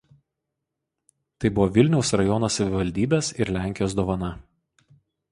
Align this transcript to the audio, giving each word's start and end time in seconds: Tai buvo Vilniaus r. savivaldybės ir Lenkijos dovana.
Tai 1.43 1.51
buvo 1.59 1.67
Vilniaus 1.75 2.09
r. 2.19 2.39
savivaldybės 2.55 3.29
ir 3.45 3.51
Lenkijos 3.57 3.95
dovana. 4.01 4.31